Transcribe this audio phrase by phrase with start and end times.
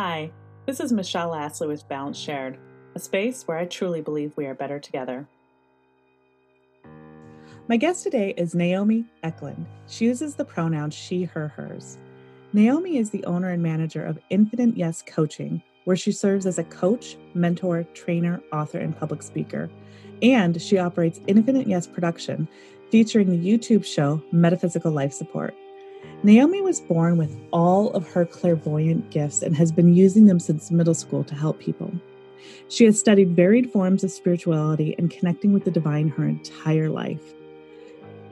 [0.00, 0.30] Hi,
[0.64, 2.56] this is Michelle Astley with Balance Shared,
[2.94, 5.26] a space where I truly believe we are better together.
[7.66, 9.66] My guest today is Naomi Eklund.
[9.88, 11.98] She uses the pronouns she, her, hers.
[12.52, 16.64] Naomi is the owner and manager of Infinite Yes Coaching, where she serves as a
[16.64, 19.68] coach, mentor, trainer, author, and public speaker.
[20.22, 22.46] And she operates Infinite Yes Production,
[22.92, 25.56] featuring the YouTube show Metaphysical Life Support.
[26.24, 30.70] Naomi was born with all of her clairvoyant gifts and has been using them since
[30.70, 31.92] middle school to help people.
[32.68, 37.22] She has studied varied forms of spirituality and connecting with the divine her entire life.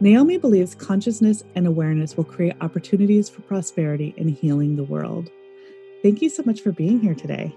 [0.00, 5.30] Naomi believes consciousness and awareness will create opportunities for prosperity and healing the world.
[6.02, 7.54] Thank you so much for being here today.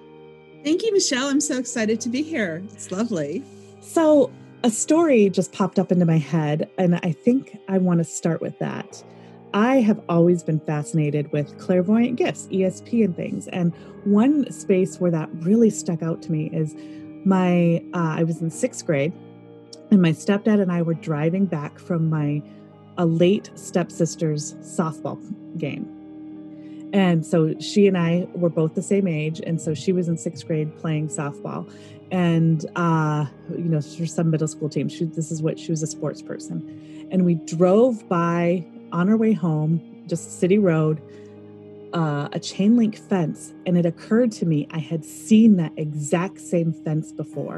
[0.63, 1.27] Thank you, Michelle.
[1.27, 2.63] I'm so excited to be here.
[2.71, 3.43] It's lovely.
[3.81, 4.31] So,
[4.63, 8.41] a story just popped up into my head, and I think I want to start
[8.41, 9.03] with that.
[9.53, 13.48] I have always been fascinated with clairvoyant gifts, ESP, and things.
[13.48, 16.75] And one space where that really stuck out to me is
[17.25, 19.14] my, uh, I was in sixth grade,
[19.91, 22.44] and my stepdad and I were driving back from my
[22.97, 25.17] a late stepsister's softball
[25.58, 25.95] game.
[26.91, 29.39] And so she and I were both the same age.
[29.45, 31.72] And so she was in sixth grade playing softball.
[32.11, 35.81] And, uh, you know, for some middle school team, she, this is what she was
[35.81, 37.08] a sports person.
[37.11, 41.01] And we drove by on our way home, just city road,
[41.93, 43.53] uh, a chain link fence.
[43.65, 47.57] And it occurred to me I had seen that exact same fence before.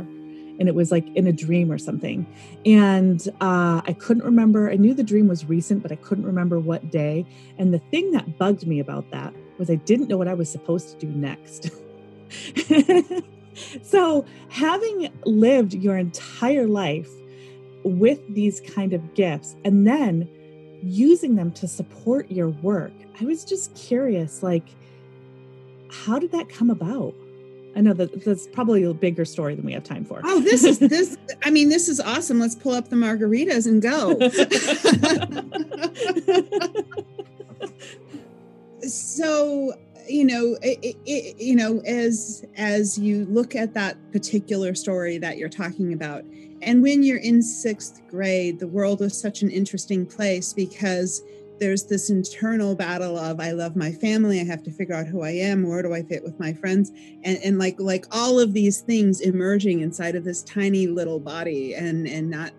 [0.60, 2.28] And it was like in a dream or something.
[2.66, 6.60] And uh, I couldn't remember, I knew the dream was recent, but I couldn't remember
[6.60, 7.26] what day.
[7.58, 10.50] And the thing that bugged me about that was I didn't know what I was
[10.50, 11.72] supposed to do next.
[13.84, 17.10] so, having lived your entire life
[17.84, 20.30] with these kind of gifts, and then
[20.82, 22.94] using them to support your work.
[23.20, 24.66] I was just curious, like,
[25.92, 27.14] how did that come about?
[27.76, 30.22] I know that that's probably a bigger story than we have time for.
[30.24, 31.18] Oh, this is this.
[31.44, 32.40] I mean, this is awesome.
[32.40, 34.20] Let's pull up the margaritas and go.
[38.88, 39.74] so,
[40.12, 45.38] you know, it, it, you know, as as you look at that particular story that
[45.38, 46.24] you're talking about,
[46.62, 51.24] and when you're in sixth grade, the world is such an interesting place because
[51.60, 55.22] there's this internal battle of I love my family, I have to figure out who
[55.22, 56.92] I am, where do I fit with my friends,
[57.24, 61.76] and, and like like all of these things emerging inside of this tiny little body
[61.76, 62.52] and and not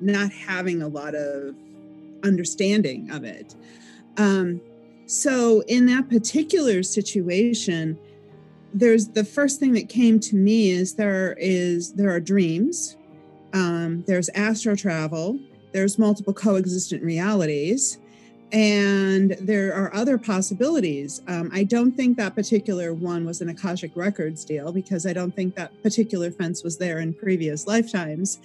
[0.00, 1.54] not having a lot of
[2.24, 3.54] understanding of it.
[4.16, 4.60] Um,
[5.08, 7.98] so in that particular situation,
[8.72, 12.98] there's the first thing that came to me is there is there are dreams
[13.52, 15.38] um, there's astro travel,
[15.72, 17.98] there's multiple coexistent realities,
[18.52, 21.22] and there are other possibilities.
[21.28, 25.34] Um, I don't think that particular one was an Akashic Records deal because I don't
[25.34, 28.38] think that particular fence was there in previous lifetimes.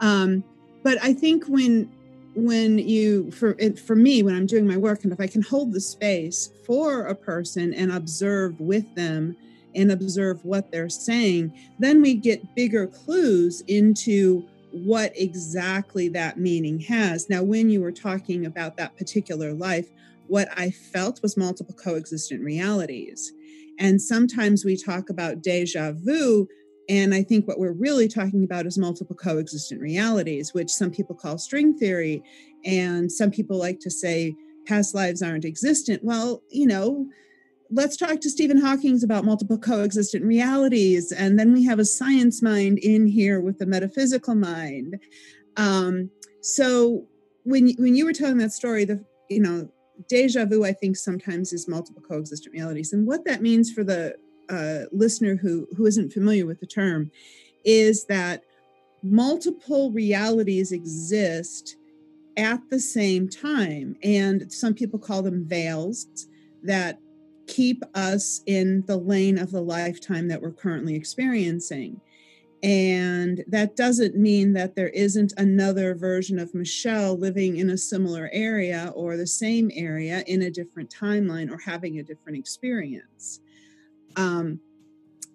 [0.00, 0.44] Um,
[0.82, 1.90] but I think when
[2.34, 5.42] when you for it, for me when I'm doing my work and if I can
[5.42, 9.36] hold the space for a person and observe with them
[9.74, 16.78] and observe what they're saying, then we get bigger clues into what exactly that meaning
[16.80, 17.28] has.
[17.28, 19.88] Now, when you were talking about that particular life,
[20.28, 23.32] what I felt was multiple coexistent realities.
[23.78, 26.46] And sometimes we talk about deja vu,
[26.90, 31.14] and I think what we're really talking about is multiple coexistent realities, which some people
[31.14, 32.20] call string theory.
[32.64, 34.34] And some people like to say
[34.66, 36.02] past lives aren't existent.
[36.02, 37.06] Well, you know,
[37.70, 41.12] let's talk to Stephen Hawking's about multiple coexistent realities.
[41.12, 44.98] And then we have a science mind in here with the metaphysical mind.
[45.56, 46.10] Um,
[46.42, 47.06] so
[47.44, 49.70] when, when you were telling that story, the, you know,
[50.08, 52.92] deja vu, I think sometimes is multiple coexistent realities.
[52.92, 54.16] And what that means for the
[54.50, 57.10] uh, listener who, who isn't familiar with the term
[57.64, 58.42] is that
[59.02, 61.76] multiple realities exist
[62.36, 63.96] at the same time.
[64.02, 66.06] And some people call them veils
[66.62, 66.98] that
[67.46, 72.00] keep us in the lane of the lifetime that we're currently experiencing.
[72.62, 78.28] And that doesn't mean that there isn't another version of Michelle living in a similar
[78.32, 83.40] area or the same area in a different timeline or having a different experience.
[84.16, 84.60] Um,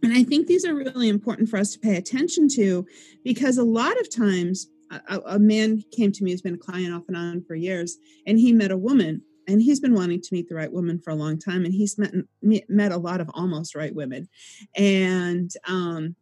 [0.03, 2.85] and I think these are really important for us to pay attention to
[3.23, 6.93] because a lot of times a, a man came to me who's been a client
[6.93, 10.33] off and on for years, and he met a woman and he's been wanting to
[10.33, 13.29] meet the right woman for a long time and he's met met a lot of
[13.33, 14.27] almost right women.
[14.75, 16.15] And um,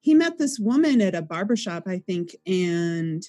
[0.00, 3.22] he met this woman at a barbershop i think and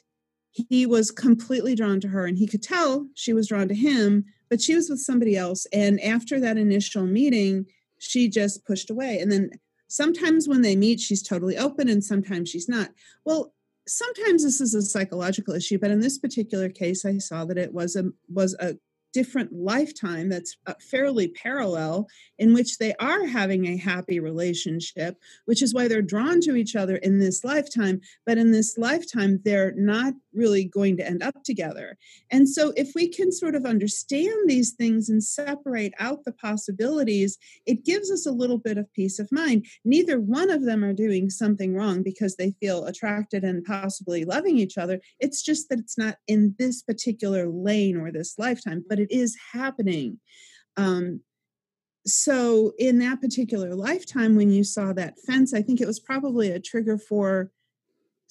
[0.52, 4.26] he was completely drawn to her and he could tell she was drawn to him
[4.54, 5.66] but she was with somebody else.
[5.74, 7.66] And after that initial meeting
[8.04, 9.20] she just pushed away.
[9.20, 9.52] And then
[9.88, 12.90] sometimes when they meet she's totally open and sometimes she's not.
[13.26, 13.54] Well
[13.88, 17.74] sometimes this is a psychological issue but in this particular case i saw that it
[17.74, 18.78] was a was a
[19.14, 22.08] different lifetime that's uh, fairly parallel
[22.40, 26.76] in which they are having a happy relationship which is why they're drawn to each
[26.76, 28.02] other in this lifetime.
[28.26, 31.98] But in this lifetime they're not really going to end up together.
[32.32, 37.38] And so if we can sort of understand these things and separate out the possibilities
[37.66, 39.66] it gives us a little bit of peace of mind.
[39.86, 44.58] Neither one of them are doing something wrong because they feel attracted and possibly loving
[44.58, 45.00] each other.
[45.20, 49.38] It's just that it's not in this particular lane or this lifetime but it is
[49.54, 50.20] happening.
[50.78, 51.22] Um,
[52.06, 56.52] so, in that particular lifetime, when you saw that fence, I think it was probably
[56.52, 57.50] a trigger for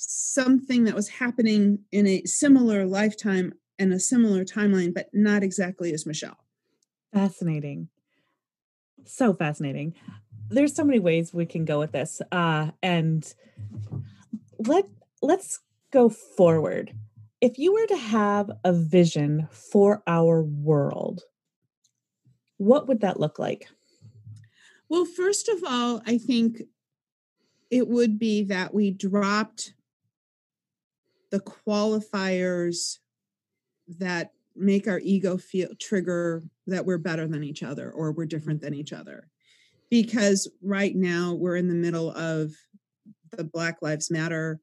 [0.08, 5.93] something that was happening in a similar lifetime and a similar timeline, but not exactly
[5.93, 6.38] as Michelle.
[7.12, 7.88] Fascinating.
[9.04, 9.94] So fascinating.
[10.49, 12.20] There's so many ways we can go with this.
[12.31, 13.32] Uh, and
[14.58, 14.84] let
[15.22, 15.60] let's
[15.90, 16.93] go forward
[17.43, 21.22] if you were to have a vision for our world,
[22.56, 23.66] what would that look like?
[24.88, 26.62] Well, first of all, I think
[27.69, 29.75] it would be that we dropped
[31.32, 32.99] the qualifiers
[33.88, 38.61] that make our ego feel trigger that we're better than each other or we're different
[38.61, 39.29] than each other.
[39.90, 42.52] Because right now we're in the middle of
[43.32, 44.61] the Black Lives Matter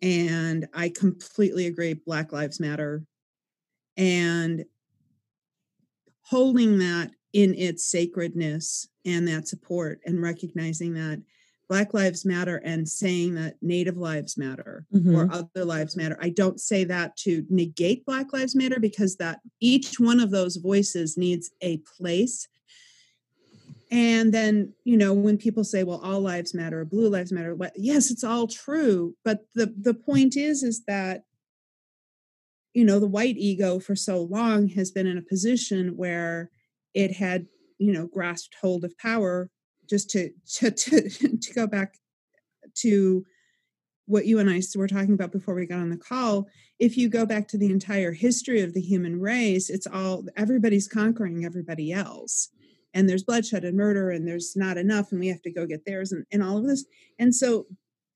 [0.00, 3.04] and I completely agree Black Lives Matter.
[3.96, 4.64] And
[6.22, 11.22] holding that in its sacredness and that support and recognizing that
[11.72, 15.16] Black Lives Matter and saying that Native Lives Matter mm-hmm.
[15.16, 16.18] or other lives matter.
[16.20, 20.56] I don't say that to negate Black Lives Matter because that each one of those
[20.56, 22.46] voices needs a place
[23.90, 27.72] and then you know when people say well all lives matter blue lives matter what
[27.76, 31.24] yes it's all true but the the point is is that
[32.72, 36.50] you know the white ego for so long has been in a position where
[36.94, 37.46] it had
[37.78, 39.50] you know grasped hold of power
[39.92, 41.08] just to to to,
[41.38, 41.98] to go back
[42.76, 43.26] to
[44.06, 46.48] what you and I were talking about before we got on the call,
[46.78, 50.88] if you go back to the entire history of the human race, it's all everybody's
[50.88, 52.48] conquering everybody else.
[52.94, 55.84] And there's bloodshed and murder and there's not enough and we have to go get
[55.84, 56.84] theirs and, and all of this.
[57.18, 57.66] And so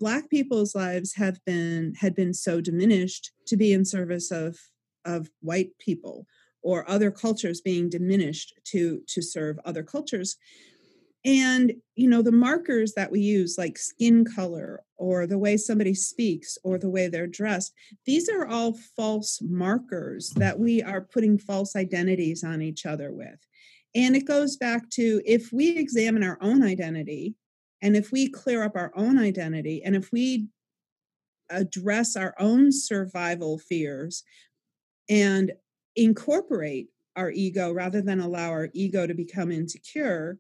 [0.00, 4.56] black people's lives have been had been so diminished to be in service of
[5.04, 6.26] of white people
[6.62, 10.36] or other cultures being diminished to to serve other cultures
[11.26, 15.92] and you know the markers that we use like skin color or the way somebody
[15.92, 17.74] speaks or the way they're dressed
[18.06, 23.38] these are all false markers that we are putting false identities on each other with.
[23.94, 27.34] And it goes back to if we examine our own identity
[27.82, 30.48] and if we clear up our own identity and if we
[31.50, 34.22] address our own survival fears
[35.08, 35.52] and
[35.94, 40.38] incorporate our ego rather than allow our ego to become insecure,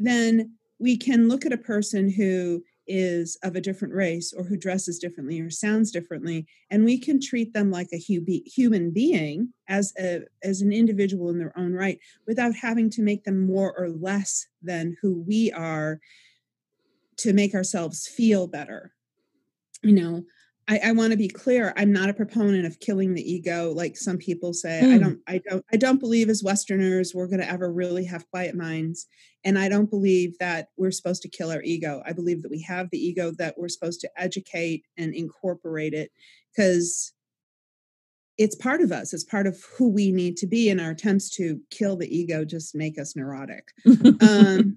[0.00, 4.56] then we can look at a person who is of a different race or who
[4.56, 9.92] dresses differently or sounds differently and we can treat them like a human being as
[9.96, 13.88] a as an individual in their own right without having to make them more or
[13.90, 16.00] less than who we are
[17.16, 18.92] to make ourselves feel better.
[19.82, 20.24] You know
[20.70, 21.74] I, I want to be clear.
[21.76, 24.80] I'm not a proponent of killing the ego, like some people say.
[24.82, 24.92] Mm.
[24.92, 25.02] I hmm.
[25.02, 25.20] don't.
[25.26, 25.64] I don't.
[25.72, 29.08] I don't believe as Westerners we're going to ever really have quiet minds,
[29.44, 32.02] and I don't believe that we're supposed to kill our ego.
[32.06, 36.12] I believe that we have the ego that we're supposed to educate and incorporate it
[36.54, 37.14] because
[38.38, 39.12] it's part of us.
[39.12, 40.70] It's part of who we need to be.
[40.70, 43.72] And our attempts to kill the ego just make us neurotic.
[44.22, 44.74] um,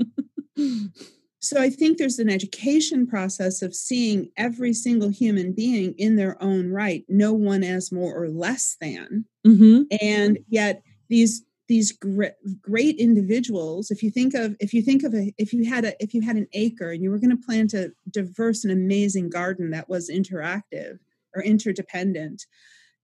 [1.44, 6.42] So I think there's an education process of seeing every single human being in their
[6.42, 9.26] own right, no one as more or less than.
[9.46, 9.82] Mm-hmm.
[10.02, 15.14] And yet these these great, great individuals if you think of if you think of
[15.14, 17.46] a if you had a if you had an acre and you were going to
[17.46, 21.00] plant a diverse and amazing garden that was interactive
[21.34, 22.46] or interdependent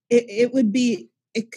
[0.09, 1.07] it, it would be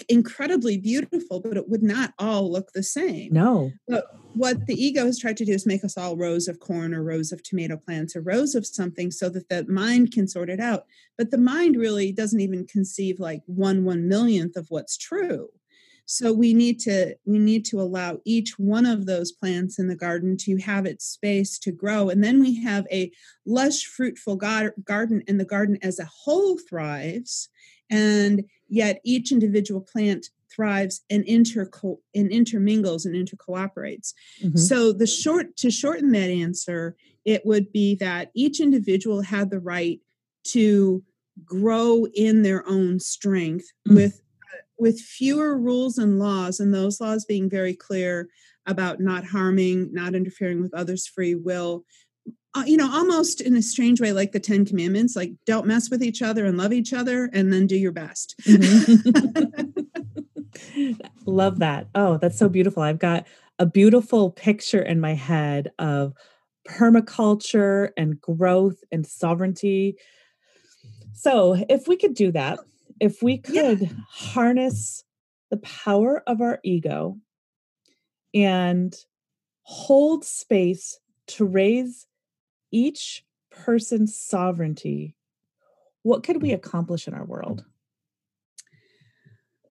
[0.09, 3.33] incredibly beautiful, but it would not all look the same.
[3.33, 3.73] No.
[3.89, 6.95] But what the ego has tried to do is make us all rows of corn
[6.95, 10.51] or rows of tomato plants or rows of something so that the mind can sort
[10.51, 10.85] it out.
[11.17, 15.49] But the mind really doesn't even conceive like one one millionth of what's true.
[16.05, 19.97] So we need to we need to allow each one of those plants in the
[19.97, 23.11] garden to have its space to grow, and then we have a
[23.47, 27.49] lush, fruitful garden, and the garden as a whole thrives.
[27.89, 31.69] And yet each individual plant thrives and inter
[32.15, 34.15] and intermingles and intercooperates.
[34.43, 34.57] Mm-hmm.
[34.57, 39.61] So the short to shorten that answer, it would be that each individual had the
[39.61, 40.01] right
[40.45, 41.03] to
[41.45, 43.97] grow in their own strength mm-hmm.
[43.97, 44.23] with
[44.79, 48.29] with fewer rules and laws and those laws being very clear
[48.67, 51.85] about not harming not interfering with others free will
[52.55, 55.91] uh, you know almost in a strange way like the 10 commandments like don't mess
[55.91, 59.71] with each other and love each other and then do your best mm-hmm.
[61.27, 63.27] love that oh that's so beautiful i've got
[63.59, 66.13] a beautiful picture in my head of
[66.69, 69.97] permaculture and growth and sovereignty
[71.23, 72.59] so, if we could do that,
[72.99, 73.89] if we could yeah.
[74.11, 75.05] harness
[75.51, 77.19] the power of our ego
[78.35, 78.93] and
[79.63, 82.09] hold space to raise
[82.73, 85.15] each person's sovereignty,
[86.03, 87.65] what could we accomplish in our world?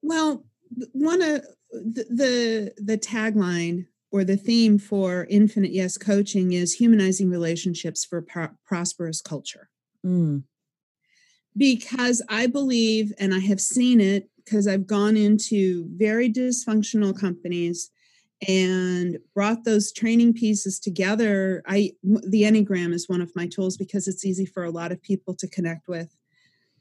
[0.02, 0.45] Well,
[0.92, 7.30] one of the, the the tagline or the theme for Infinite Yes coaching is humanizing
[7.30, 9.71] relationships for pro- prosperous culture.
[10.07, 10.45] Mm
[11.57, 17.90] because I believe, and I have seen it because I've gone into very dysfunctional companies
[18.49, 21.62] and brought those training pieces together.
[21.66, 25.02] I the Enneagram is one of my tools because it's easy for a lot of
[25.02, 26.16] people to connect with.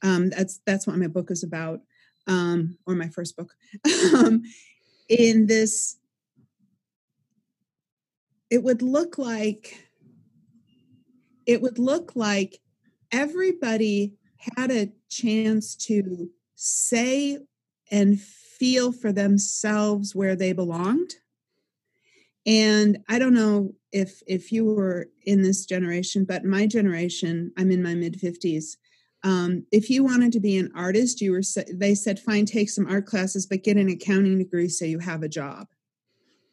[0.01, 1.81] Um, that's that's what my book is about,
[2.27, 3.53] um, or my first book.
[4.15, 4.43] um,
[5.09, 5.97] in this,
[8.49, 9.89] it would look like
[11.45, 12.59] it would look like
[13.11, 14.13] everybody
[14.55, 17.39] had a chance to say
[17.91, 21.15] and feel for themselves where they belonged
[22.45, 27.71] and i don't know if if you were in this generation but my generation i'm
[27.71, 28.77] in my mid 50s
[29.21, 31.41] um, if you wanted to be an artist you were
[31.73, 35.23] they said fine take some art classes but get an accounting degree so you have
[35.23, 35.67] a job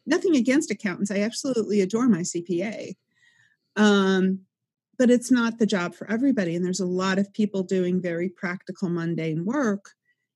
[0.05, 2.93] nothing against accountants i absolutely adore my cpa
[3.77, 4.39] um,
[4.97, 6.55] but it's not the job for everybody.
[6.55, 9.91] And there's a lot of people doing very practical, mundane work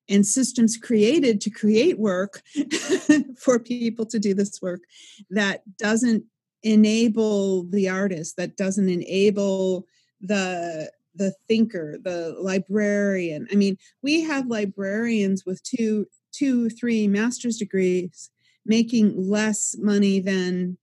[0.10, 2.42] and systems created to create work
[3.38, 4.82] for people to do this work
[5.30, 6.24] that doesn't
[6.64, 9.86] enable the artist, that doesn't enable
[10.22, 17.58] the the thinker the librarian i mean we have librarians with two two three master's
[17.58, 18.30] degrees
[18.66, 20.78] making less money than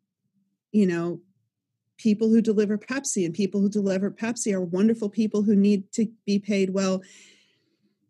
[0.72, 1.18] you know
[1.98, 6.06] people who deliver Pepsi and people who deliver Pepsi are wonderful people who need to
[6.24, 7.02] be paid well.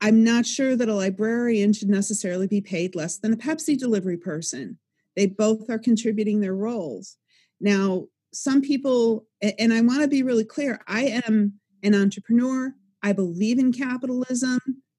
[0.01, 4.17] I'm not sure that a librarian should necessarily be paid less than a Pepsi delivery
[4.17, 4.79] person.
[5.17, 7.17] They both are contributing their roles.
[7.61, 12.75] Now, some people, and I want to be really clear I am an entrepreneur.
[13.03, 14.59] I believe in capitalism.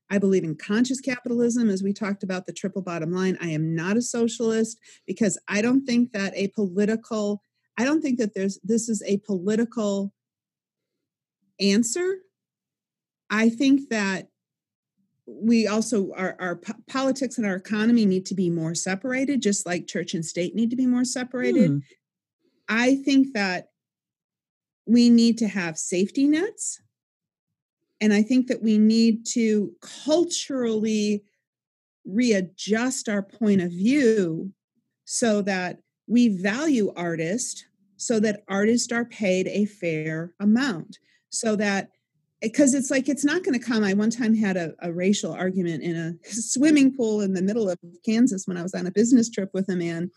[0.09, 3.37] I believe in conscious capitalism, as we talked about the triple bottom line.
[3.39, 7.41] I am not a socialist because I don't think that a political
[7.77, 10.11] I don't think that there's this is a political
[11.61, 12.17] answer.
[13.29, 14.27] I think that
[15.29, 19.87] we also our, our politics and our economy need to be more separated, just like
[19.87, 21.69] church and state need to be more separated.
[21.69, 21.77] Hmm.
[22.67, 23.69] I think that
[24.85, 26.81] we need to have safety nets.
[28.01, 29.71] And I think that we need to
[30.05, 31.23] culturally
[32.05, 34.51] readjust our point of view
[35.05, 37.65] so that we value artists
[37.97, 40.97] so that artists are paid a fair amount
[41.29, 41.89] so that
[42.41, 43.83] because it's like it's not going to come.
[43.83, 47.69] I one time had a, a, racial argument in a swimming pool in the middle
[47.69, 50.09] of kansas when i was on a business trip with a man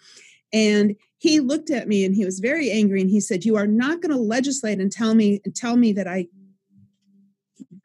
[0.52, 3.67] and he looked at me and he was very angry and he said you are
[3.67, 6.26] not going to legislate and tell me and tell me that i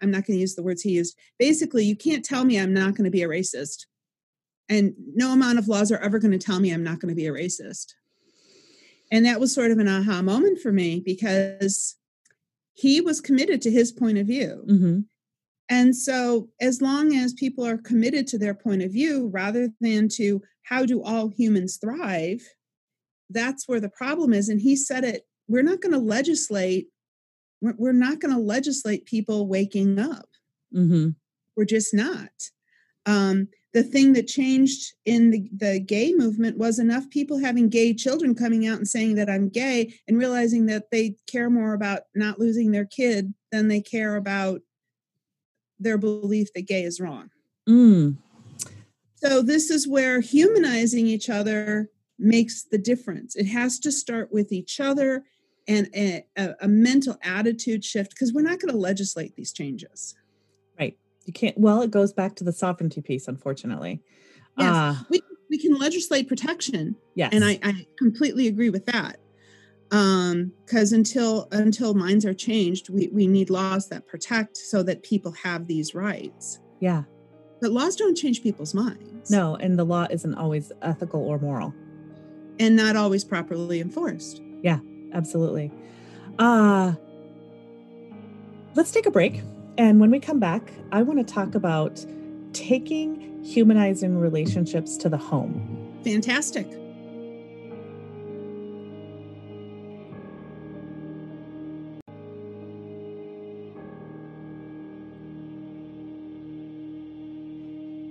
[0.01, 1.17] i'm not going to use the words he used.
[1.39, 3.86] Basically you can't tell me i'm not going to be a racist
[4.70, 7.15] and no amount of laws are ever going to tell me i'm not going to
[7.15, 7.94] be a racist.
[9.10, 11.96] And that was sort of an aha moment for me because
[12.77, 14.63] he was committed to his point of view.
[14.69, 15.00] Mm-hmm.
[15.67, 20.07] And so, as long as people are committed to their point of view rather than
[20.10, 22.41] to how do all humans thrive,
[23.31, 24.48] that's where the problem is.
[24.48, 26.88] And he said it we're not going to legislate,
[27.62, 30.29] we're, not going to legislate people waking up.
[30.75, 31.10] Mm-hmm.
[31.55, 32.31] We're just not.
[33.05, 37.93] Um, the thing that changed in the, the gay movement was enough people having gay
[37.93, 42.01] children coming out and saying that I'm gay and realizing that they care more about
[42.15, 44.62] not losing their kid than they care about
[45.79, 47.29] their belief that gay is wrong.
[47.69, 48.17] Mm.
[49.17, 53.36] So, this is where humanizing each other makes the difference.
[53.36, 55.24] It has to start with each other
[55.67, 60.15] and a, a, a mental attitude shift because we're not going to legislate these changes.
[61.27, 64.01] You can't, well, it goes back to the sovereignty piece, unfortunately.
[64.57, 64.74] Yes.
[64.74, 66.96] Uh, we we can legislate protection.
[67.15, 67.29] Yes.
[67.34, 69.19] And I, I completely agree with that.
[69.91, 75.03] Um, because until until minds are changed, we, we need laws that protect so that
[75.03, 76.60] people have these rights.
[76.79, 77.03] Yeah.
[77.60, 79.29] But laws don't change people's minds.
[79.29, 81.74] No, and the law isn't always ethical or moral.
[82.60, 84.41] And not always properly enforced.
[84.62, 84.79] Yeah,
[85.13, 85.72] absolutely.
[86.39, 86.93] Uh
[88.75, 89.41] let's take a break.
[89.77, 92.03] And when we come back, I want to talk about
[92.53, 96.00] taking humanizing relationships to the home.
[96.03, 96.67] Fantastic.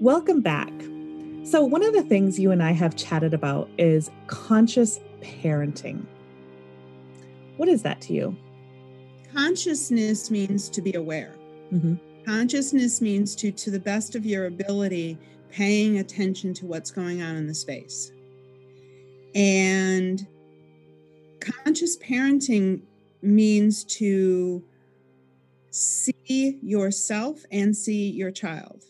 [0.00, 0.72] Welcome back.
[1.42, 6.04] So, one of the things you and I have chatted about is conscious parenting.
[7.56, 8.36] What is that to you?
[9.32, 11.35] Consciousness means to be aware.
[11.72, 11.94] Mm-hmm.
[12.24, 15.18] Consciousness means to, to the best of your ability,
[15.50, 18.12] paying attention to what's going on in the space.
[19.34, 20.26] And
[21.40, 22.82] conscious parenting
[23.22, 24.64] means to
[25.70, 28.82] see yourself and see your child.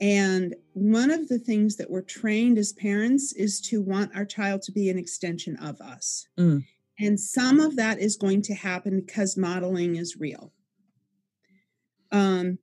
[0.00, 4.62] And one of the things that we're trained as parents is to want our child
[4.62, 6.28] to be an extension of us.
[6.38, 6.64] Mm.
[6.98, 10.52] And some of that is going to happen because modeling is real.
[12.12, 12.58] Um,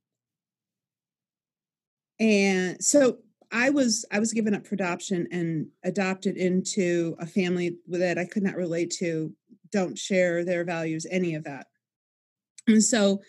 [2.20, 3.18] and so
[3.52, 8.26] I was I was given up for adoption and adopted into a family that I
[8.26, 9.32] could not relate to,
[9.72, 11.68] don't share their values, any of that.
[12.68, 13.22] And so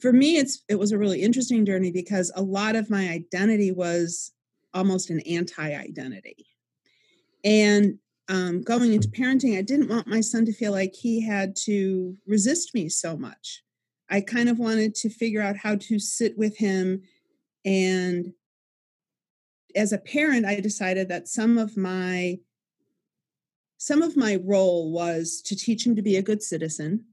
[0.00, 3.72] for me it's it was a really interesting journey because a lot of my identity
[3.72, 4.32] was
[4.74, 6.46] almost an anti-identity.
[7.44, 7.98] And
[8.28, 12.16] um, going into parenting, I didn't want my son to feel like he had to
[12.26, 13.62] resist me so much.
[14.12, 17.00] I kind of wanted to figure out how to sit with him.
[17.64, 18.34] And
[19.74, 22.38] as a parent, I decided that some of my
[23.78, 27.06] some of my role was to teach him to be a good citizen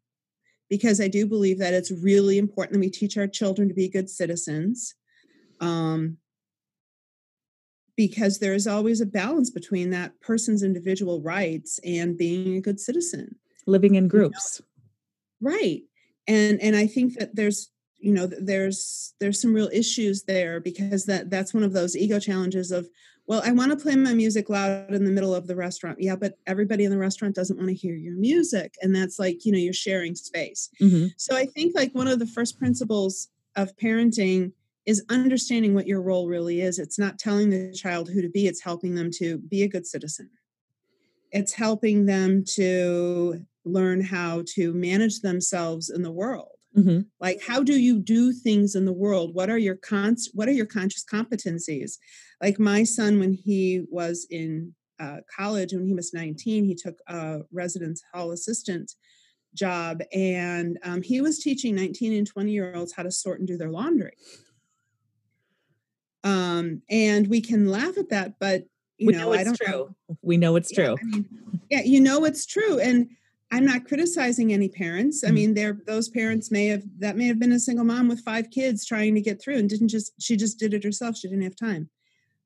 [0.70, 3.90] because I do believe that it's really important that we teach our children to be
[3.90, 4.94] good citizens.
[5.62, 6.18] Um,
[7.96, 12.80] because there is always a balance between that person's individual rights and being a good
[12.80, 13.36] citizen.
[13.66, 14.62] Living in groups.
[15.42, 15.56] You know?
[15.56, 15.82] Right
[16.30, 21.06] and and i think that there's you know there's there's some real issues there because
[21.06, 22.88] that that's one of those ego challenges of
[23.28, 25.98] well i want to play my music loud in the middle of the restaurant.
[26.00, 29.44] Yeah but everybody in the restaurant doesn't want to hear your music and that's like
[29.44, 30.70] you know you're sharing space.
[30.82, 31.08] Mm-hmm.
[31.18, 34.54] so i think like one of the first principles of parenting
[34.90, 36.80] is understanding what your role really is.
[36.80, 39.86] It's not telling the child who to be it's helping them to be a good
[39.86, 40.32] citizen.
[41.32, 47.02] It's helping them to learn how to manage themselves in the world mm-hmm.
[47.20, 50.54] like how do you do things in the world what are your cons what are
[50.54, 51.98] your conscious competencies
[52.42, 56.98] like my son when he was in uh, college when he was 19 he took
[57.08, 58.94] a residence hall assistant
[59.56, 63.48] job and um, he was teaching 19 and 20 year olds how to sort and
[63.48, 64.14] do their laundry
[66.24, 68.64] um, and we can laugh at that but
[69.00, 69.68] you we know, know I don't true.
[69.72, 70.18] Know.
[70.22, 70.98] We know it's true.
[71.00, 71.26] I mean,
[71.70, 72.80] yeah, you know it's true.
[72.80, 73.10] And
[73.52, 75.24] I'm not criticizing any parents.
[75.24, 75.36] I mm-hmm.
[75.36, 78.52] mean, there those parents may have that may have been a single mom with five
[78.52, 81.18] kids trying to get through and didn't just she just did it herself.
[81.18, 81.90] She didn't have time.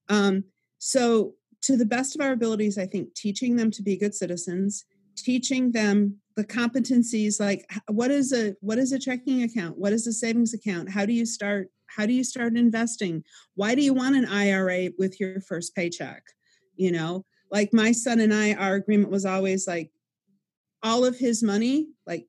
[0.10, 0.46] Um,
[0.80, 4.86] so to the best of our abilities, I think teaching them to be good citizens,
[5.18, 9.78] teaching them the competencies like what is a what is a checking account?
[9.78, 10.90] What is a savings account?
[10.90, 13.24] How do you start how do you start investing?
[13.56, 16.24] Why do you want an IRA with your first paycheck?
[16.76, 19.92] You know, like my son and I, our agreement was always like
[20.84, 22.28] all of his money, like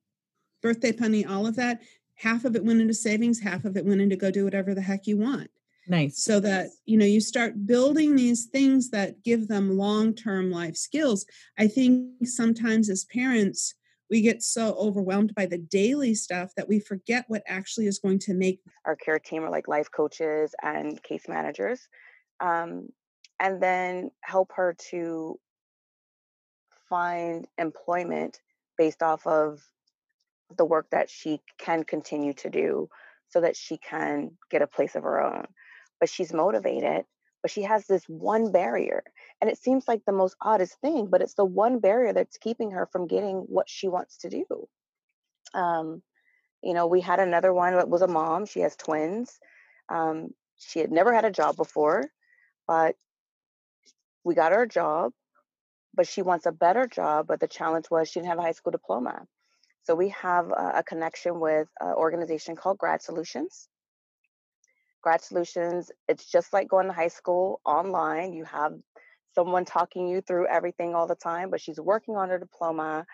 [0.61, 1.81] birthday money, all of that,
[2.15, 4.81] half of it went into savings, half of it went into go do whatever the
[4.81, 5.49] heck you want.
[5.87, 6.23] Nice.
[6.23, 10.75] So that, you know, you start building these things that give them long term life
[10.75, 11.25] skills.
[11.59, 13.75] I think sometimes as parents,
[14.09, 18.19] we get so overwhelmed by the daily stuff that we forget what actually is going
[18.19, 21.87] to make our care team are like life coaches and case managers
[22.39, 22.89] um,
[23.39, 25.39] and then help her to
[26.87, 28.41] find employment
[28.77, 29.61] based off of
[30.57, 32.89] the work that she can continue to do
[33.29, 35.45] so that she can get a place of her own.
[35.99, 37.05] But she's motivated,
[37.41, 39.03] but she has this one barrier.
[39.41, 42.71] And it seems like the most oddest thing, but it's the one barrier that's keeping
[42.71, 44.45] her from getting what she wants to do.
[45.53, 46.01] Um,
[46.61, 48.45] you know, we had another one that was a mom.
[48.45, 49.39] She has twins.
[49.89, 52.09] Um, she had never had a job before,
[52.67, 52.95] but
[54.23, 55.11] we got her a job
[55.95, 57.27] but she wants a better job.
[57.27, 59.25] But the challenge was she didn't have a high school diploma.
[59.83, 63.69] So we have a, a connection with an organization called Grad Solutions.
[65.01, 68.33] Grad Solutions, it's just like going to high school online.
[68.33, 68.73] You have
[69.35, 73.05] someone talking you through everything all the time, but she's working on her diploma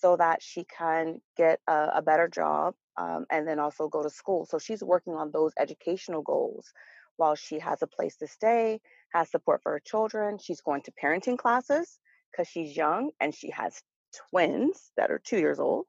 [0.00, 4.08] so that she can get a, a better job um, and then also go to
[4.08, 4.46] school.
[4.46, 6.72] So she's working on those educational goals
[7.16, 8.80] while she has a place to stay,
[9.12, 10.38] has support for her children.
[10.38, 11.98] She's going to parenting classes
[12.34, 13.82] because she's young and she has
[14.30, 15.86] twins that are two years old.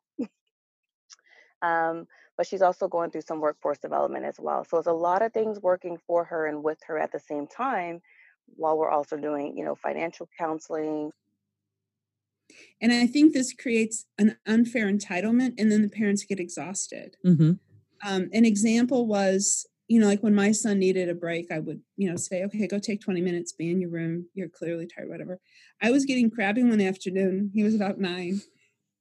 [1.62, 4.66] um, but she's also going through some workforce development as well.
[4.66, 7.48] So it's a lot of things working for her and with her at the same
[7.48, 8.02] time
[8.58, 11.12] while we're also doing, you know, financial counseling.
[12.82, 17.16] And I think this creates an unfair entitlement, and then the parents get exhausted.
[17.26, 17.54] Mm-hmm.
[18.08, 21.82] Um, an example was, you know, like when my son needed a break, I would,
[21.96, 24.28] you know, say, okay, go take 20 minutes, be in your room.
[24.34, 25.40] You're clearly tired, whatever.
[25.82, 27.52] I was getting crabby one afternoon.
[27.54, 28.42] He was about nine.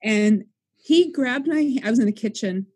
[0.03, 0.45] And
[0.77, 2.67] he grabbed my, I was in the kitchen,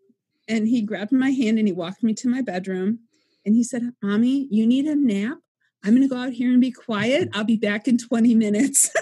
[0.48, 3.00] and he grabbed my hand and he walked me to my bedroom.
[3.44, 5.38] And he said, Mommy, you need a nap?
[5.84, 7.28] I'm going to go out here and be quiet.
[7.34, 8.90] I'll be back in 20 minutes.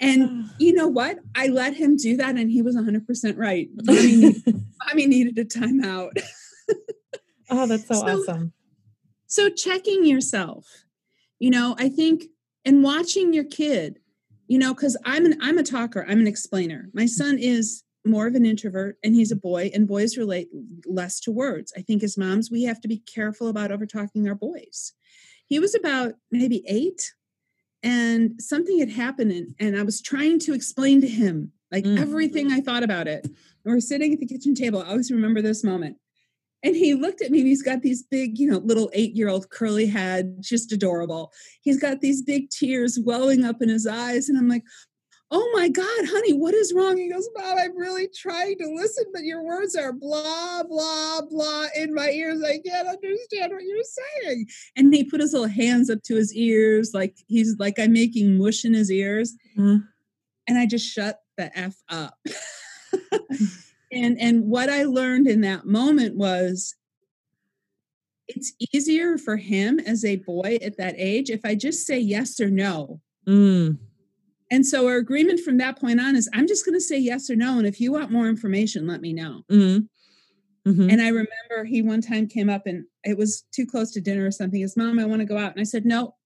[0.00, 0.54] and ah.
[0.58, 1.18] you know what?
[1.34, 3.68] I let him do that, and he was 100% right.
[3.84, 6.12] Mommy needed, mommy needed a timeout.
[7.50, 8.52] Oh, that's so, so awesome.
[9.26, 10.66] So, checking yourself,
[11.38, 12.24] you know, I think,
[12.64, 14.00] and watching your kid,
[14.48, 16.88] you know, because I'm an I'm a talker, I'm an explainer.
[16.92, 20.48] My son is more of an introvert and he's a boy and boys relate
[20.86, 24.28] less to words i think as moms we have to be careful about over talking
[24.28, 24.92] our boys
[25.46, 27.12] he was about maybe eight
[27.82, 32.00] and something had happened and, and i was trying to explain to him like mm.
[32.00, 33.34] everything i thought about it and
[33.64, 35.96] we're sitting at the kitchen table i always remember this moment
[36.62, 39.28] and he looked at me and he's got these big, you know, little eight year
[39.28, 41.32] old curly head, just adorable.
[41.62, 44.28] He's got these big tears welling up in his eyes.
[44.28, 44.64] And I'm like,
[45.30, 46.96] oh my God, honey, what is wrong?
[46.96, 51.66] He goes, Mom, I'm really trying to listen, but your words are blah, blah, blah
[51.76, 52.42] in my ears.
[52.42, 53.82] I can't understand what you're
[54.24, 54.46] saying.
[54.76, 58.38] And he put his little hands up to his ears, like he's like I'm making
[58.38, 59.34] mush in his ears.
[59.56, 59.84] Mm-hmm.
[60.48, 62.18] And I just shut the F up.
[63.92, 66.74] and and what I learned in that moment was
[68.28, 72.38] it's easier for him as a boy at that age if I just say yes
[72.40, 73.00] or no.
[73.26, 73.78] Mm
[74.50, 77.30] and so our agreement from that point on is I'm just going to say yes
[77.30, 77.58] or no.
[77.58, 79.42] And if you want more information, let me know.
[79.50, 80.70] Mm-hmm.
[80.70, 80.90] Mm-hmm.
[80.90, 84.26] And I remember he one time came up and it was too close to dinner
[84.26, 84.60] or something.
[84.60, 85.52] His mom, I want to go out.
[85.52, 86.16] And I said, no.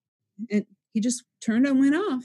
[0.51, 2.25] And he just turned and went off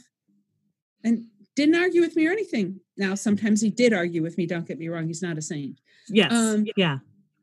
[1.04, 1.26] and
[1.60, 2.80] didn't argue with me or anything.
[2.98, 4.46] Now, sometimes he did argue with me.
[4.46, 5.08] Don't get me wrong.
[5.08, 5.80] He's not a saint.
[6.08, 6.32] Yes.
[6.32, 7.00] Um, yeah.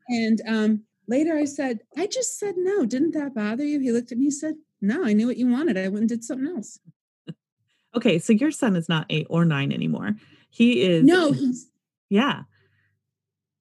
[0.09, 2.85] And um, later I said, I just said no.
[2.85, 3.79] Didn't that bother you?
[3.79, 5.77] He looked at me, he said, no, I knew what you wanted.
[5.77, 6.79] I went and did something else.
[7.95, 10.13] Okay, so your son is not eight or nine anymore.
[10.51, 11.03] He is.
[11.03, 11.67] No, he's.
[12.09, 12.43] Yeah.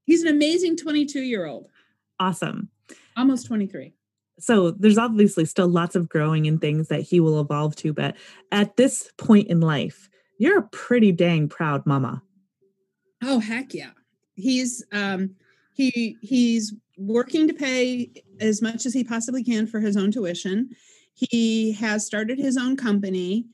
[0.05, 1.69] He's an amazing 22 year old.
[2.21, 2.69] Awesome.
[3.17, 3.95] Almost 23.
[4.39, 7.95] So there's obviously still lots of growing and things that he will evolve to.
[7.95, 8.17] But
[8.53, 12.23] at this point in life, you're a pretty dang proud mama.
[13.23, 13.91] Oh, heck yeah.
[14.35, 15.35] He's, um,
[15.75, 20.71] he, he's working to pay as much as he possibly can for his own tuition.
[21.15, 23.47] He has started his own company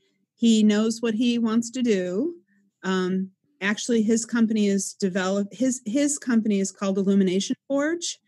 [0.43, 2.35] he knows what he wants to do.
[2.83, 3.29] Um,
[3.61, 5.55] actually, his company is developed.
[5.55, 8.19] His his company is called Illumination Forge,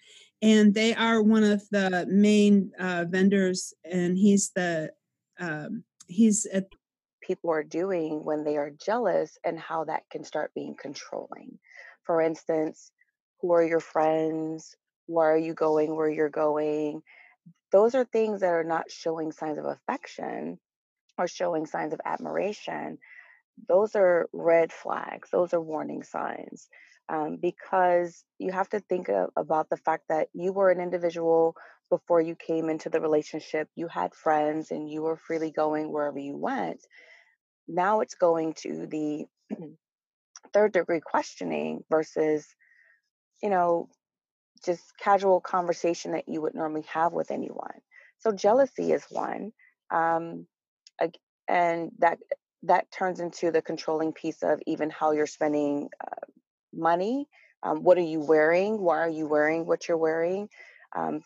[0.42, 3.74] and they are one of the main uh, vendors.
[3.84, 4.92] And he's the
[5.42, 6.68] um, he's at
[7.26, 11.60] people are doing when they are jealous and how that can start being controlling.
[12.04, 12.92] For instance,
[13.42, 14.76] who are your friends?
[15.08, 15.96] Where are you going?
[15.96, 17.02] Where you're going?
[17.72, 20.60] Those are things that are not showing signs of affection
[21.18, 22.98] or showing signs of admiration,
[23.68, 26.68] those are red flags, those are warning signs.
[27.08, 31.56] Um, because you have to think of, about the fact that you were an individual
[31.90, 36.18] before you came into the relationship, you had friends and you were freely going wherever
[36.18, 36.82] you went.
[37.68, 39.26] Now it's going to the
[40.54, 42.48] third degree questioning versus,
[43.42, 43.90] you know,
[44.66, 47.82] just casual conversation that you would normally have with anyone.
[48.20, 49.52] So jealousy is one.
[49.92, 50.48] Um,
[51.48, 52.20] and that
[52.64, 56.26] that turns into the controlling piece of even how you're spending uh,
[56.74, 57.28] money
[57.64, 60.50] um, what are you wearing why are you wearing what you're wearing
[60.96, 61.22] um,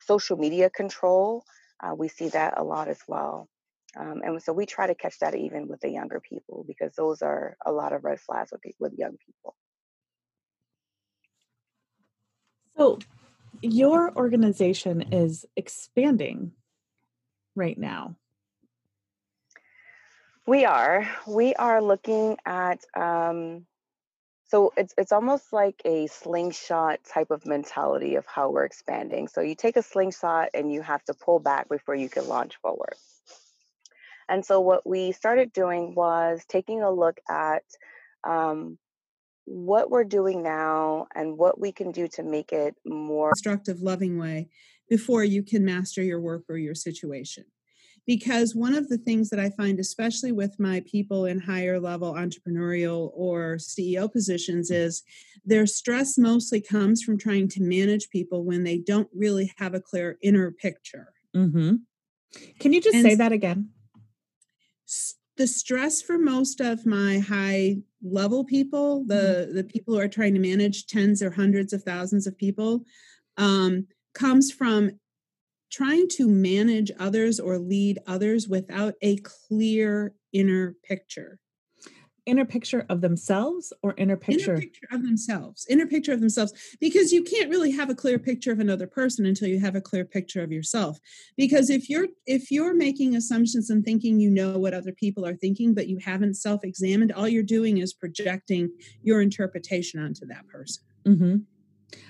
[0.00, 1.44] social media control
[1.82, 3.48] uh, we see that a lot as well
[3.98, 7.22] um, and so we try to catch that even with the younger people because those
[7.22, 9.54] are a lot of red flags with, with young people
[12.76, 12.98] so
[13.62, 16.52] your organization is expanding
[17.54, 18.16] right now
[20.46, 21.08] we are.
[21.26, 22.84] We are looking at.
[22.94, 23.66] Um,
[24.46, 29.26] so it's it's almost like a slingshot type of mentality of how we're expanding.
[29.28, 32.56] So you take a slingshot and you have to pull back before you can launch
[32.56, 32.94] forward.
[34.28, 37.62] And so what we started doing was taking a look at
[38.22, 38.78] um,
[39.44, 44.18] what we're doing now and what we can do to make it more constructive, loving
[44.18, 44.48] way
[44.88, 47.44] before you can master your work or your situation
[48.06, 52.14] because one of the things that I find, especially with my people in higher level
[52.14, 55.02] entrepreneurial or CEO positions, is
[55.44, 59.80] their stress mostly comes from trying to manage people when they don't really have a
[59.80, 61.12] clear inner picture.
[61.34, 61.76] Mm-hmm.
[62.58, 63.70] Can you just and say that again?
[65.36, 69.56] The stress for most of my high level people, the, mm-hmm.
[69.56, 72.84] the people who are trying to manage tens or hundreds of thousands of people,
[73.36, 74.92] um, comes from
[75.72, 81.40] trying to manage others or lead others without a clear inner picture
[82.26, 84.52] inner picture of themselves or inner picture?
[84.52, 88.18] inner picture of themselves inner picture of themselves because you can't really have a clear
[88.18, 90.98] picture of another person until you have a clear picture of yourself
[91.36, 95.36] because if you're if you're making assumptions and thinking you know what other people are
[95.36, 98.70] thinking but you haven't self-examined all you're doing is projecting
[99.02, 101.36] your interpretation onto that person mm-hmm.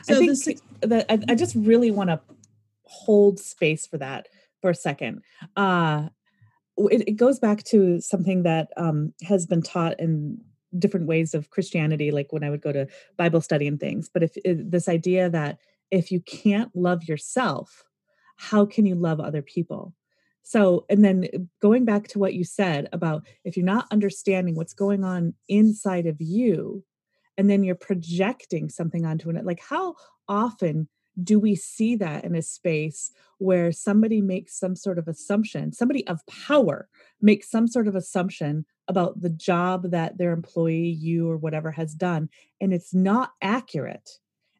[0.03, 0.49] so I think this,
[0.83, 2.21] that I, I just really want to
[2.85, 4.29] hold space for that
[4.61, 5.23] for a second.
[5.57, 6.09] Uh,
[6.77, 10.41] it, it goes back to something that um, has been taught in
[10.79, 14.11] different ways of Christianity, like when I would go to Bible study and things.
[14.13, 15.59] But if it, this idea that
[15.91, 17.85] if you can't love yourself,
[18.37, 19.95] how can you love other people?
[20.43, 21.29] So, and then
[21.63, 26.07] going back to what you said about if you're not understanding what's going on inside
[26.07, 26.85] of you,
[27.37, 29.95] and then you're projecting something onto it, like how
[30.29, 30.89] often
[31.23, 36.07] do we see that in a space where somebody makes some sort of assumption, somebody
[36.07, 36.89] of power
[37.21, 41.95] makes some sort of assumption about the job that their employee, you or whatever, has
[41.95, 42.29] done,
[42.61, 44.19] and it's not accurate,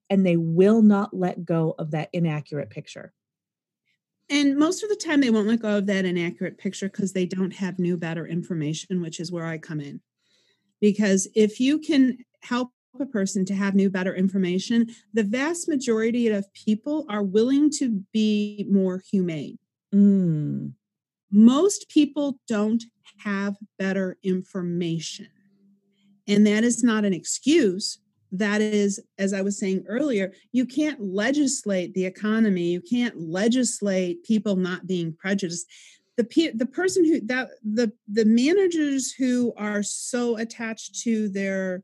[0.09, 3.13] and they will not let go of that inaccurate picture?
[4.31, 7.27] And most of the time, they won't let go of that inaccurate picture because they
[7.27, 10.01] don't have new, better information, which is where I come in.
[10.81, 16.29] Because if you can help a person to have new, better information, the vast majority
[16.29, 19.59] of people are willing to be more humane.
[19.95, 20.73] Mm.
[21.31, 22.85] Most people don't
[23.19, 25.29] have better information.
[26.27, 27.99] And that is not an excuse.
[28.33, 32.73] That is, as I was saying earlier, you can't legislate the economy.
[32.73, 35.67] You can't legislate people not being prejudiced
[36.17, 41.83] the the person who that the the managers who are so attached to their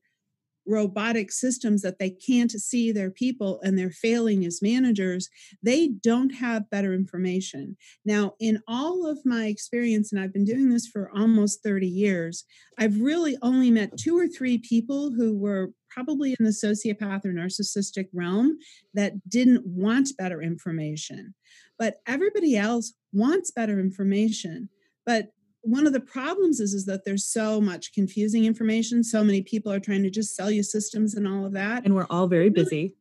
[0.71, 5.29] robotic systems that they can't see their people and they're failing as managers,
[5.63, 7.77] they don't have better information.
[8.05, 12.45] Now, in all of my experience, and I've been doing this for almost 30 years,
[12.79, 17.33] I've really only met two or three people who were probably in the sociopath or
[17.33, 18.57] narcissistic realm
[18.95, 21.35] that didn't want better information.
[21.79, 24.69] But everybody else wants better information.
[25.05, 29.05] But one of the problems is is that there's so much confusing information.
[29.05, 31.85] So many people are trying to just sell you systems and all of that.
[31.85, 32.95] And we're all very busy.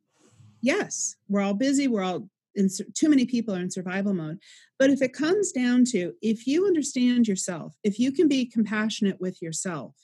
[0.62, 1.88] Yes we're all busy.
[1.88, 4.38] We're all in too many people are in survival mode.
[4.78, 9.20] But if it comes down to if you understand yourself if you can be compassionate
[9.20, 9.94] with yourself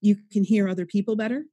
[0.00, 1.44] you can hear other people better.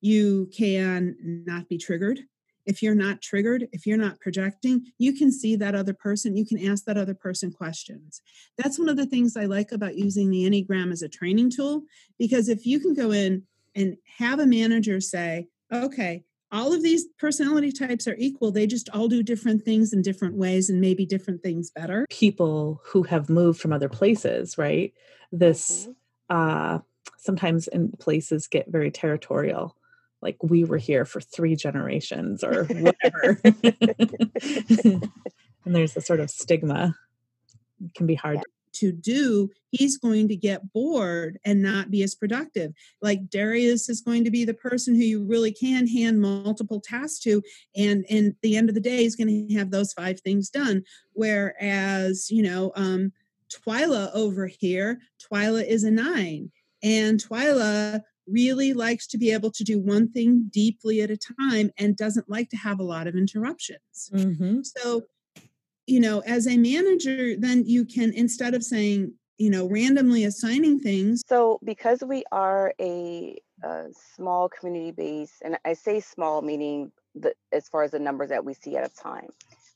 [0.00, 2.20] You can not be triggered
[2.68, 6.44] if you're not triggered, if you're not projecting, you can see that other person, you
[6.44, 8.20] can ask that other person questions.
[8.58, 11.84] That's one of the things I like about using the Enneagram as a training tool,
[12.18, 17.06] because if you can go in and have a manager say, okay, all of these
[17.18, 18.50] personality types are equal.
[18.52, 22.06] They just all do different things in different ways and maybe different things better.
[22.10, 24.92] People who have moved from other places, right?
[25.32, 25.88] This
[26.30, 26.36] mm-hmm.
[26.36, 26.78] uh
[27.16, 29.76] sometimes in places get very territorial
[30.22, 33.40] like we were here for three generations or whatever.
[34.84, 35.10] and
[35.64, 36.94] there's a sort of stigma.
[37.84, 38.40] It can be hard
[38.78, 42.72] to do, he's going to get bored and not be as productive.
[43.02, 47.18] Like Darius is going to be the person who you really can hand multiple tasks
[47.20, 47.42] to,
[47.76, 50.84] and and the end of the day, he's going to have those five things done.
[51.12, 53.12] Whereas, you know, um,
[53.52, 56.50] Twyla over here, Twyla is a nine,
[56.82, 61.70] and Twyla really likes to be able to do one thing deeply at a time
[61.78, 64.10] and doesn't like to have a lot of interruptions.
[64.12, 64.60] Mm-hmm.
[64.62, 65.02] So,
[65.86, 70.80] you know, as a manager, then you can, instead of saying, you know, randomly assigning
[70.80, 71.22] things.
[71.26, 73.86] So, because we are a, a
[74.16, 78.44] small community base, and I say small meaning the, as far as the numbers that
[78.44, 79.28] we see at a time,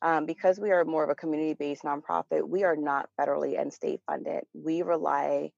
[0.02, 3.72] um, because we are more of a community based nonprofit, we are not federally and
[3.72, 4.42] state funded.
[4.52, 5.52] We rely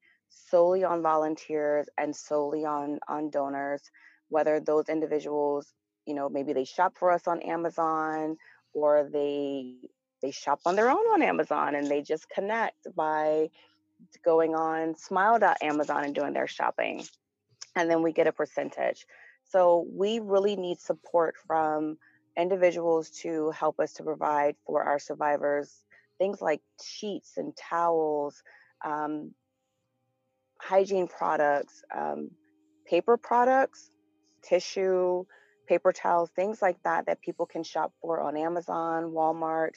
[0.51, 3.83] solely on volunteers and solely on on donors
[4.29, 5.73] whether those individuals,
[6.07, 8.37] you know, maybe they shop for us on Amazon
[8.73, 9.77] or they
[10.23, 13.49] they shop on their own on Amazon and they just connect by
[14.25, 17.05] going on smile.amazon and doing their shopping.
[17.77, 19.07] And then we get a percentage.
[19.45, 21.99] So we really need support from
[22.37, 25.85] individuals to help us to provide for our survivors
[26.19, 28.43] things like sheets and towels,
[28.85, 29.33] um,
[30.61, 32.31] hygiene products, um,
[32.87, 33.91] paper products,
[34.43, 35.25] tissue,
[35.69, 39.73] paper towels, things like that that people can shop for on Amazon, Walmart.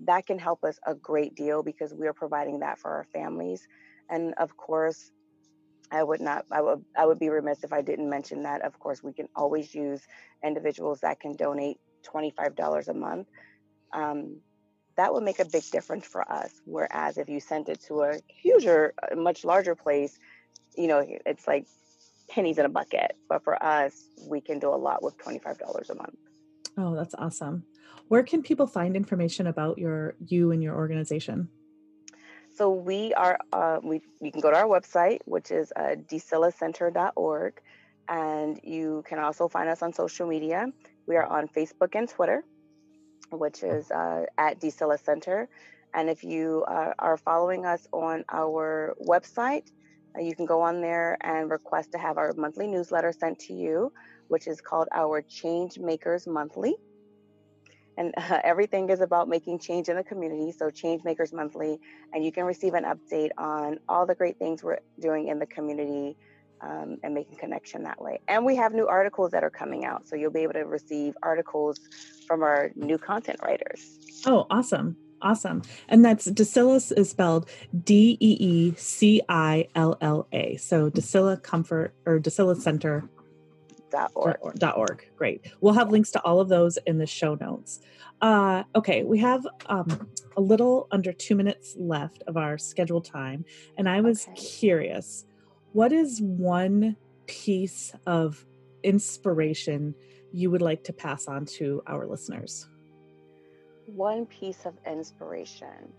[0.00, 3.66] That can help us a great deal because we are providing that for our families.
[4.10, 5.10] And of course,
[5.90, 8.78] I would not I would I would be remiss if I didn't mention that of
[8.78, 10.02] course we can always use
[10.44, 13.28] individuals that can donate $25 a month.
[13.94, 14.40] Um,
[14.98, 16.60] that would make a big difference for us.
[16.64, 20.18] Whereas if you sent it to a huger, much larger place,
[20.76, 21.66] you know, it's like
[22.28, 23.16] pennies in a bucket.
[23.28, 26.18] But for us, we can do a lot with $25 a month.
[26.76, 27.62] Oh, that's awesome.
[28.08, 31.48] Where can people find information about your you and your organization?
[32.56, 37.52] So we are uh, we you can go to our website, which is uh, dcillacenter.org,
[38.08, 40.72] and you can also find us on social media.
[41.06, 42.42] We are on Facebook and Twitter
[43.30, 45.48] which is uh, at DCILA Center.
[45.94, 49.64] And if you uh, are following us on our website,
[50.16, 53.54] uh, you can go on there and request to have our monthly newsletter sent to
[53.54, 53.92] you,
[54.28, 56.76] which is called our Change Makers Monthly.
[57.96, 60.52] And uh, everything is about making change in the community.
[60.52, 61.78] So, Change Makers Monthly,
[62.12, 65.46] and you can receive an update on all the great things we're doing in the
[65.46, 66.16] community
[66.60, 68.20] um, and making connection that way.
[68.28, 71.16] And we have new articles that are coming out, so you'll be able to receive
[71.22, 71.80] articles
[72.26, 73.98] from our new content writers.
[74.26, 74.96] Oh, awesome!
[75.20, 75.62] Awesome.
[75.88, 77.48] And that's DeCilla is spelled
[77.84, 80.56] D E E C I L L A.
[80.58, 83.08] So DeCilla Comfort or DeCilla Center.
[83.90, 84.36] Dot org.
[84.56, 85.08] dot org.
[85.16, 85.50] Great.
[85.60, 87.80] We'll have links to all of those in the show notes.
[88.20, 93.44] Uh, okay, we have um, a little under two minutes left of our scheduled time,
[93.78, 94.34] and I was okay.
[94.34, 95.24] curious
[95.78, 96.96] what is one
[97.28, 98.44] piece of
[98.82, 99.94] inspiration
[100.32, 102.68] you would like to pass on to our listeners?
[103.86, 105.92] One piece of inspiration.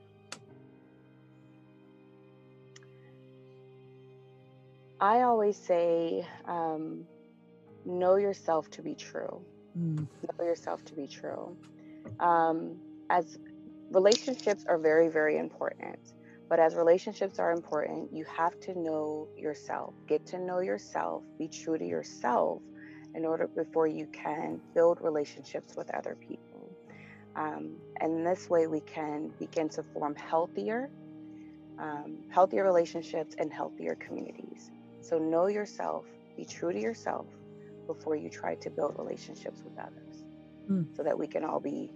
[5.00, 7.06] I always say, um,
[7.86, 9.42] know yourself to be true.
[9.80, 10.06] Mm.
[10.40, 11.56] Know yourself to be true.
[12.20, 12.76] Um,
[13.10, 13.40] as
[13.92, 16.00] relationships are very, very important.
[16.50, 19.94] But as relationships are important, you have to know yourself.
[20.08, 22.62] Get to know yourself, be true to yourself
[23.14, 26.76] in order before you can build relationships with other people.
[27.36, 30.90] Um, and this way we can begin to form healthier,
[31.78, 34.72] um, healthier relationships and healthier communities.
[35.02, 37.28] So know yourself, be true to yourself
[37.86, 40.24] before you try to build relationships with others
[40.70, 40.86] mm.
[40.96, 41.92] so that we can all be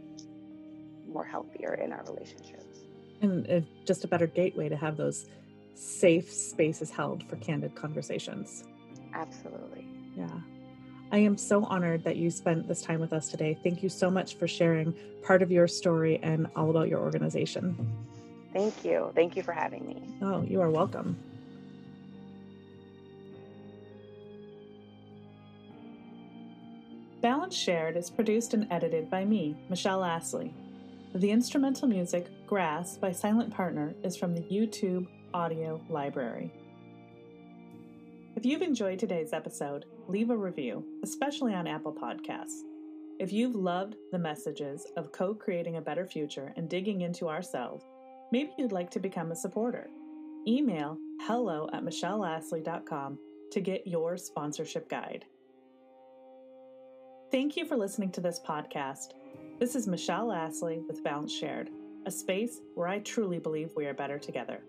[1.07, 2.62] more healthier in our relationships
[3.23, 5.25] and just a better gateway to have those
[5.75, 8.63] safe spaces held for candid conversations.
[9.13, 9.87] Absolutely.
[10.15, 10.27] Yeah.
[11.11, 13.57] I am so honored that you spent this time with us today.
[13.63, 17.95] Thank you so much for sharing part of your story and all about your organization.
[18.51, 19.11] Thank you.
[19.15, 20.03] Thank you for having me.
[20.21, 21.17] Oh, you are welcome.
[27.21, 30.53] Balance Shared is produced and edited by me, Michelle Astley.
[31.15, 36.53] The instrumental music, Grass by Silent Partner, is from the YouTube Audio Library.
[38.35, 42.61] If you've enjoyed today's episode, leave a review, especially on Apple Podcasts.
[43.19, 47.85] If you've loved the messages of co creating a better future and digging into ourselves,
[48.31, 49.89] maybe you'd like to become a supporter.
[50.47, 53.17] Email hello at michelleastley.com
[53.51, 55.25] to get your sponsorship guide.
[57.31, 59.13] Thank you for listening to this podcast.
[59.59, 61.71] This is Michelle Astley with Balance Shared,
[62.05, 64.61] a space where I truly believe we are better together.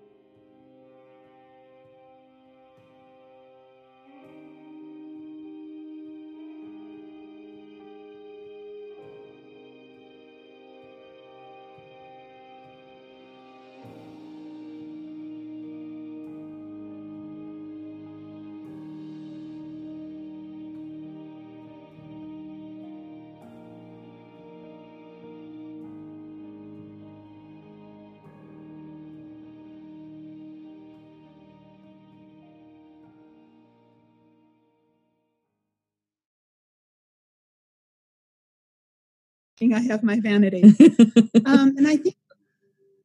[39.72, 40.62] I have my vanity.
[41.46, 42.16] um, and I think,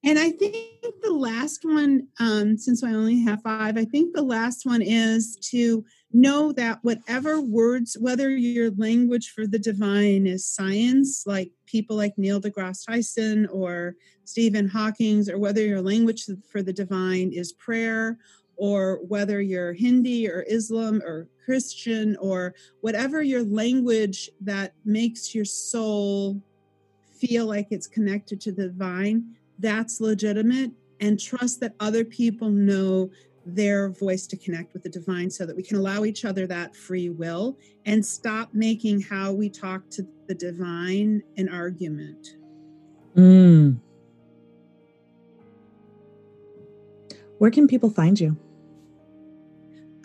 [0.04, 4.22] and I think the last one, um, since I only have five, I think the
[4.24, 10.46] last one is to know that whatever words, whether your language for the divine is
[10.46, 16.64] science, like people like Neil deGrasse Tyson or Stephen Hawking's, or whether your language for
[16.64, 18.18] the divine is prayer,
[18.56, 25.46] or whether you're Hindi or Islam or Christian, or whatever your language that makes your
[25.46, 26.42] soul
[27.20, 30.72] feel like it's connected to the divine, that's legitimate.
[31.02, 33.10] And trust that other people know
[33.46, 36.76] their voice to connect with the divine so that we can allow each other that
[36.76, 42.36] free will and stop making how we talk to the divine an argument.
[43.16, 43.80] Mm.
[47.38, 48.38] Where can people find you?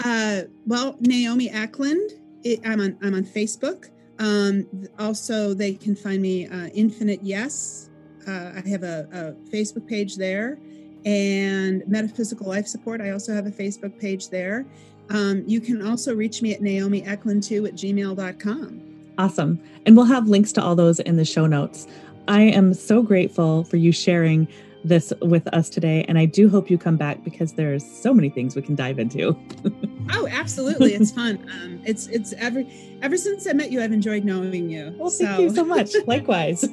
[0.02, 2.12] Uh, well, Naomi Eklund.
[2.44, 2.98] It, I'm on.
[3.02, 3.90] I'm on Facebook.
[4.18, 4.66] Um,
[4.98, 7.90] also, they can find me uh, Infinite Yes.
[8.26, 10.58] Uh, I have a, a Facebook page there
[11.04, 13.00] and Metaphysical Life Support.
[13.00, 14.64] I also have a Facebook page there.
[15.10, 18.80] Um, you can also reach me at Naomi Eklund2 at gmail.com.
[19.18, 19.60] Awesome.
[19.86, 21.86] And we'll have links to all those in the show notes.
[22.26, 24.48] I am so grateful for you sharing
[24.84, 26.04] this with us today.
[26.06, 28.98] And I do hope you come back because there's so many things we can dive
[28.98, 29.36] into.
[30.12, 30.94] oh, absolutely.
[30.94, 31.44] It's fun.
[31.52, 34.94] Um, it's, it's every, ever since I met you, I've enjoyed knowing you.
[34.96, 35.40] Well, thank so.
[35.40, 35.92] you so much.
[36.06, 36.64] Likewise.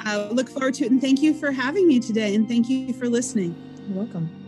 [0.00, 0.90] I look forward to it.
[0.90, 2.34] And thank you for having me today.
[2.34, 3.54] And thank you for listening.
[3.88, 4.40] You're welcome.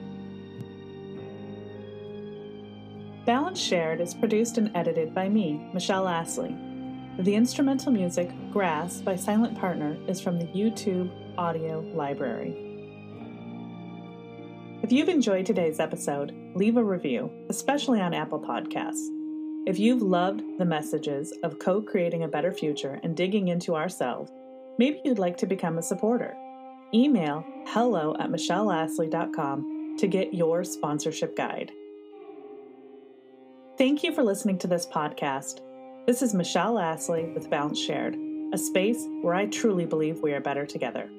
[3.25, 6.57] Balance Shared is produced and edited by me, Michelle Astley.
[7.19, 12.57] The instrumental music, Grass by Silent Partner, is from the YouTube Audio Library.
[14.83, 19.09] If you've enjoyed today's episode, leave a review, especially on Apple Podcasts.
[19.67, 24.31] If you've loved the messages of co creating a better future and digging into ourselves,
[24.79, 26.37] Maybe you'd like to become a supporter.
[26.93, 31.73] Email hello at michelleastley.com to get your sponsorship guide.
[33.79, 35.61] Thank you for listening to this podcast.
[36.07, 38.17] This is Michelle Astley with Balance Shared,
[38.53, 41.11] a space where I truly believe we are better together.